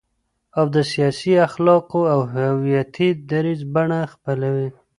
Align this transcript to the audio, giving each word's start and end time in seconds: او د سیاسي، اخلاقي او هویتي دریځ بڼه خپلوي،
او 0.57 0.65
د 0.75 0.77
سیاسي، 0.91 1.33
اخلاقي 1.47 2.01
او 2.13 2.19
هویتي 2.33 3.09
دریځ 3.29 3.61
بڼه 3.73 3.99
خپلوي، 4.13 4.67